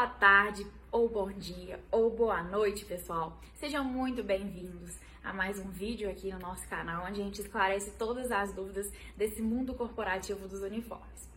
[0.00, 3.38] boa tarde, ou bom dia, ou boa noite, pessoal.
[3.56, 7.90] Sejam muito bem-vindos a mais um vídeo aqui no nosso canal, onde a gente esclarece
[7.98, 11.28] todas as dúvidas desse mundo corporativo dos uniformes.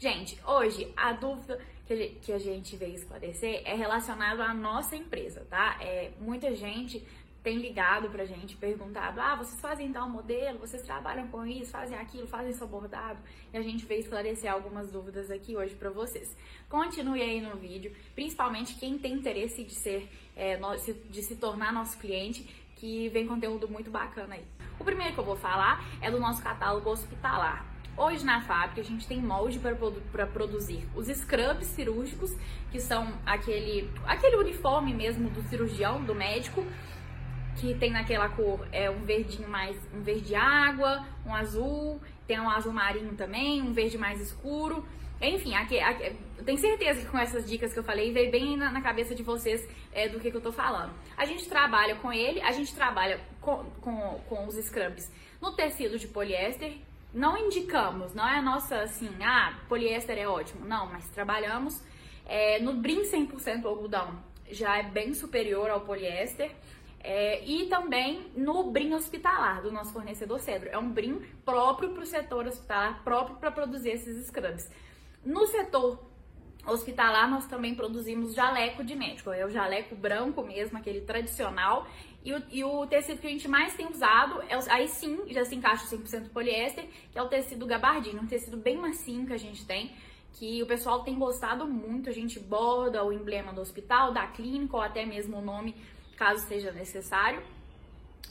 [0.00, 5.76] Gente, hoje a dúvida que a gente veio esclarecer é relacionada à nossa empresa, tá?
[5.80, 7.06] É, muita gente
[7.48, 11.96] tem ligado pra gente, perguntado: ah, vocês fazem tal modelo, vocês trabalham com isso, fazem
[11.96, 13.18] aquilo, fazem seu bordado.
[13.50, 16.36] E a gente veio esclarecer algumas dúvidas aqui hoje para vocês.
[16.68, 20.60] Continue aí no vídeo, principalmente quem tem interesse de ser, é,
[21.08, 22.42] de se tornar nosso cliente,
[22.76, 24.44] que vem conteúdo muito bacana aí.
[24.78, 27.64] O primeiro que eu vou falar é do nosso catálogo hospitalar.
[27.96, 30.02] Hoje na fábrica a gente tem molde para produ
[30.34, 32.36] produzir os scrubs cirúrgicos,
[32.70, 36.62] que são aquele, aquele uniforme mesmo do cirurgião, do médico,
[37.58, 42.48] que tem naquela cor é um verdinho mais um verde água, um azul, tem um
[42.48, 44.86] azul marinho também, um verde mais escuro.
[45.20, 46.14] Enfim, aqui, aqui,
[46.44, 49.24] tenho certeza que com essas dicas que eu falei veio bem na, na cabeça de
[49.24, 50.92] vocês é, do que, que, eu tô falando.
[51.16, 55.98] A gente trabalha com ele, a gente trabalha com, com, com os scrubs no tecido
[55.98, 56.72] de poliéster.
[57.12, 60.64] Não indicamos, não é a nossa assim, ah, poliéster é ótimo.
[60.64, 61.82] Não, mas trabalhamos
[62.24, 66.52] é, no brim 100% algodão, já é bem superior ao poliéster.
[67.00, 70.68] É, e também no brim hospitalar do nosso fornecedor Cedro.
[70.68, 74.70] É um brim próprio para o setor hospitalar, próprio para produzir esses scrubs.
[75.24, 75.98] No setor
[76.66, 81.86] hospitalar, nós também produzimos jaleco de médico, é o jaleco branco mesmo, aquele tradicional.
[82.24, 85.44] E o, e o tecido que a gente mais tem usado, é, aí sim, já
[85.44, 89.38] se encaixa 100% poliéster, que é o tecido gabardino, um tecido bem macio que a
[89.38, 89.92] gente tem
[90.38, 92.08] que o pessoal tem gostado muito.
[92.08, 95.74] A gente borda o emblema do hospital, da clínica ou até mesmo o nome
[96.18, 97.42] caso seja necessário.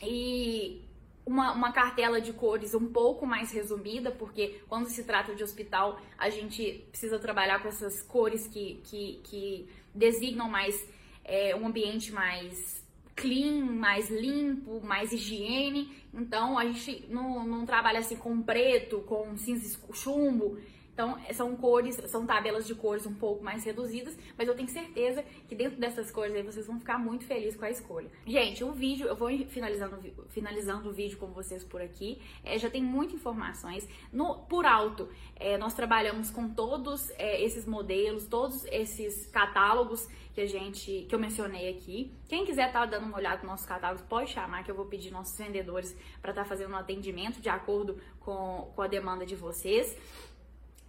[0.02, 0.82] E
[1.26, 6.00] uma, uma, cartela de cores um pouco mais resumida, porque quando se trata de hospital,
[6.18, 10.88] a gente precisa trabalhar com essas cores que, que, que designam mais
[11.24, 15.92] é, um ambiente mais clean, mais limpo, mais higiene.
[16.14, 20.58] Então a gente não, não trabalha assim com preto, com cinza chumbo.
[20.98, 25.24] Então, são cores, são tabelas de cores um pouco mais reduzidas, mas eu tenho certeza
[25.48, 28.10] que dentro dessas cores aí vocês vão ficar muito felizes com a escolha.
[28.26, 29.96] Gente, o vídeo, eu vou finalizando,
[30.30, 32.20] finalizando o vídeo com vocês por aqui.
[32.44, 33.88] É, já tem muitas informações.
[34.12, 40.42] No, por alto, é, nós trabalhamos com todos é, esses modelos, todos esses catálogos que
[40.42, 42.12] a gente, que eu mencionei aqui.
[42.28, 44.88] Quem quiser estar tá dando uma olhada nos nossos catálogos, pode chamar que eu vou
[44.88, 49.28] pedir nossos vendedores para estar tá fazendo um atendimento de acordo com, com a demanda
[49.28, 49.96] de vocês.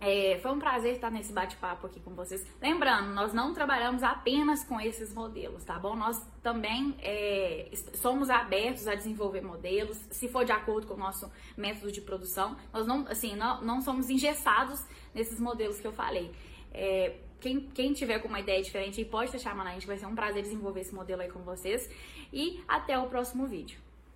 [0.01, 2.47] É, foi um prazer estar nesse bate-papo aqui com vocês.
[2.63, 5.97] Lembrando, nós não trabalhamos apenas com esses modelos, tá bom?
[5.97, 11.31] Nós também é, somos abertos a desenvolver modelos, se for de acordo com o nosso
[11.57, 12.57] método de produção.
[12.73, 16.31] Nós não, assim, não, não somos engessados nesses modelos que eu falei.
[16.73, 20.07] É, quem, quem tiver com uma ideia diferente pode estar chamando a gente, vai ser
[20.07, 21.91] um prazer desenvolver esse modelo aí com vocês.
[22.33, 23.88] E até o próximo vídeo.